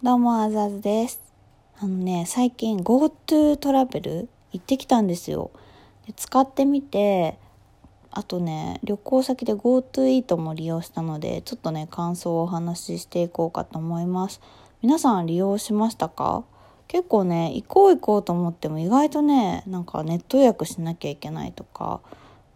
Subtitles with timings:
[0.00, 1.20] どうも、あざずです。
[1.80, 5.50] あのね、最近 GoTo トラベル行ってきたんですよ。
[6.06, 7.36] で使ってみて、
[8.12, 14.40] あとね、旅行先で GoTo イートも利用したので、ちょっとね、感想をお話ししていこうかと思います。
[14.82, 16.44] 皆さん利用しましたか？
[16.86, 22.02] 結構ね、行こう行こうと思っても意外とね、なんかネット予約しなきゃいけないとか、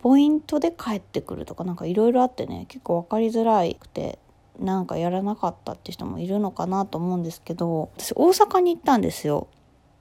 [0.00, 4.18] ポイントで帰ってくるとかなんかいろいろあってね、結構分かりづらくて、
[4.58, 9.48] なんかやらなかったって人もいるのかなと思うんですけど私大阪に行ったんですよ。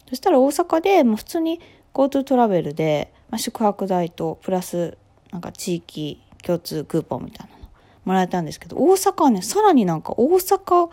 [0.07, 1.59] そしたら大阪でもう普通に
[1.93, 4.97] GoTo トラベルで、まあ、宿泊代とプラス
[5.31, 7.67] なんか地域共通クーポンみたいなの
[8.05, 10.89] もらえたんですけど大阪はねさらになんか大阪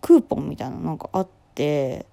[0.00, 2.06] クーポンみたいなのがあって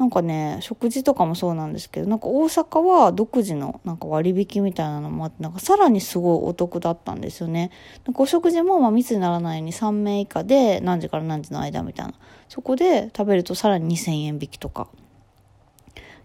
[0.00, 7.70] なんかね食事とかもそうなんですけどなんか大阪は独自のなんか割引みたいなのもあってなんかさらにすごいお得だったんですよね。
[8.06, 12.14] なんかお食事もまあ密にならないように3名以下で何時から何時の間みたいな
[12.48, 14.88] そこで食べるとさらに2,000円引きとか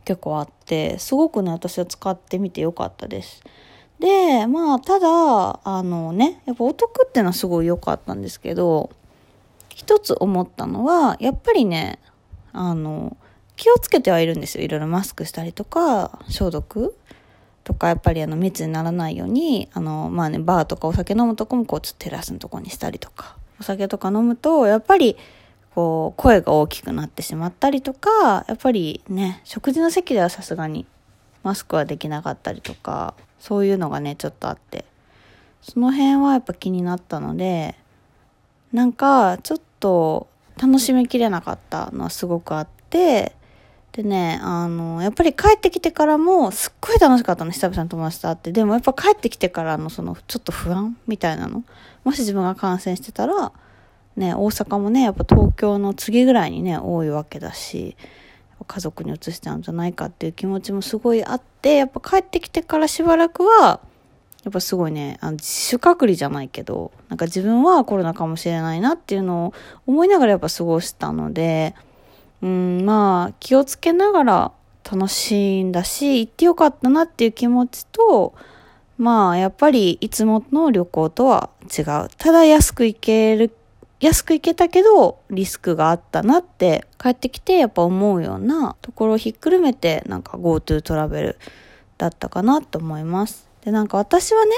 [0.06, 3.44] 結構あってすごくね私は使ってみてよかったです。
[4.00, 8.90] でまあただあのねやっぱお得っていうのはすごい良かったんですけど
[9.68, 12.00] 一つ思ったのはやっぱりね
[12.54, 13.18] あの
[13.56, 14.64] 気をつけてはいるんですよ。
[14.64, 16.96] いろいろマスクしたりとか、消毒
[17.64, 23.38] とか、やっぱりあの密にならないように、あの、まあね、バーとかお酒飲むとこもこう、テラスのとこにしたりとか。
[23.60, 25.18] お酒とか飲むと、やっぱり、
[25.74, 30.86] こう、声が大きくなってしまったりとか、やっぱりね、食事の席ではさすがに
[31.44, 34.86] マスクはできなかったりとか、そういうのがね、ちょっとあって。
[35.62, 37.76] その辺はやっぱ気になったので、
[38.72, 40.28] なんか、ちょっと
[40.62, 43.35] 楽しみきれなかったのはすごくあって、
[43.96, 48.52] でね、あの、やっぱり帰ってきてからも、すっごい楽しかったの、久々に友達と会って。
[48.52, 50.98] でもやっぱ帰ってきてからの、その、ちょっと不安？
[51.08, 51.64] みたいなの？
[52.04, 53.54] もし自分が感染してたら、
[54.18, 57.96] ね、大阪もね、やっぱ東京の次ぐらいにね、多いわけだし、
[58.68, 63.80] 家族に移しちゃうんじゃないかっていう気持ちもすごいあって、やっぱ帰ってきてからしばらくは、
[64.44, 69.54] やっぱすごいね、あの自主隔離じゃないけど、なんか自分はコロナかもしれないなっていうのを
[69.88, 71.76] 思いながらやっぱ過ごしたので、
[72.42, 74.52] うん、まあ気をつけながら
[74.90, 78.36] 楽しいんだし行ってよかったなっていう気持ちと
[78.98, 81.86] まあやっぱりいつもの旅行とは違う。
[82.18, 83.52] ただ安く行ける
[84.00, 91.40] 安く行けたけどリスクがあったなって帰ってきてやっぱ思うようなところをひっくるめてなんか GoTo トラベル
[91.98, 93.48] だったかなと思います。
[93.64, 94.52] でなんか私はね、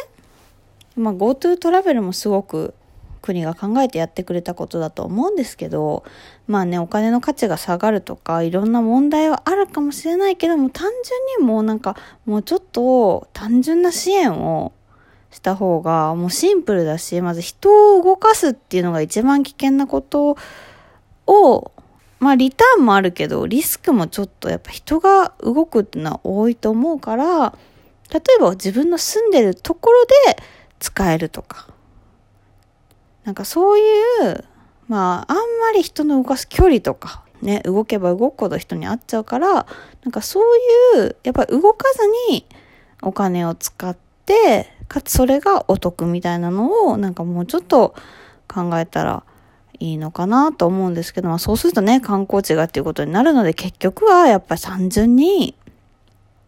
[0.95, 2.73] まあ、GoTo トラベルもすごく
[3.21, 6.03] 国が考えてやってくれたことだと思うんですけど、
[6.47, 11.95] まあね、お金の価値が下がるとか、いろんな問題はあるかもしれないけども、単純にもうなんか、
[12.25, 14.73] もうちょっと単純な支援を
[15.31, 20.37] した方が、もうシンプルだし、まず人を動かすっていうのが一番危険なこと
[21.25, 21.71] を、
[22.19, 27.53] まあリターンもあるけど、リスクもちょっとやっぱ人が動くっていうのは多いと思うから、
[28.11, 30.41] 例えば自分の住んでるところで
[30.79, 31.67] 使えるとか、
[33.27, 33.81] なんかそうい
[34.21, 34.45] う、
[34.87, 39.65] まあ、あんまり人の動かす距離とか、ね、動けば動くほど人に会っちゃうから、な
[40.07, 40.43] んかそう
[40.95, 42.45] いう、やっぱり動かずに
[43.01, 47.95] お金を使って、かつそれがお得みたいなのを、なんかもうちょっと
[48.47, 49.23] 考えたら
[49.77, 55.53] いいのかなと思うんですけど、まあそうするとね、観光地がっていうことになるので、結局はやっぱり単純に、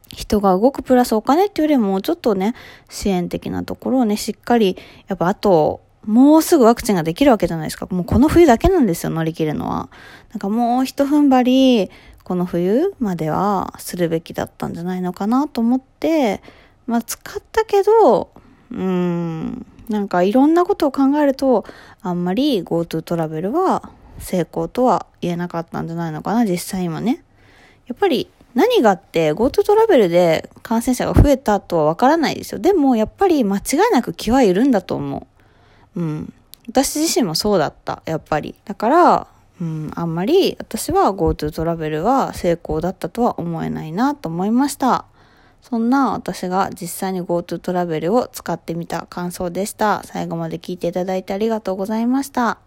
[0.07, 2.55] 人が動くプラスお金っていうよりも、ちょっとね、
[2.87, 4.77] 支援的なところをね、しっかり、
[5.09, 7.87] やっぱあと、もうすぐワクチンができるわけじゃないですか。
[7.89, 9.89] もうこの冬だけなんですよ、乗り切るのは。
[10.31, 11.91] なんかもう一踏ん張り、
[12.23, 16.41] この冬まではするべきだったんじゃないのかなと思って、
[16.87, 18.29] まあ使ったけど、
[18.71, 21.65] うーん、なんかいろんなことを考えると、
[22.01, 27.23] あんまり GoTo トラベルは成功とは言えなかったんじゃないのかな、実際今ね。
[27.87, 32.59] やっぱり何があって GoTo トラベルで感染者が増えたとはわからないですよ。
[32.59, 35.25] でもやっぱり間違いなく気は緩んだと思う。
[35.95, 36.33] うん。
[36.67, 38.55] 私自身もそうだった、やっぱり。
[38.65, 39.27] だから、
[39.61, 45.05] うん、あんまり私は GoTo トラベルは成功だったとは思えないなと思いました。
[45.61, 50.01] そんな私が実際に GoTo トラベルを使ってみた感想でした。
[50.05, 52.59] 最後まで聞いていただいてありがとうございました。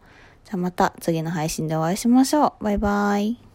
[0.44, 2.64] じゃあまた次の配信でお会いしましょう。
[2.64, 3.51] バイバイ。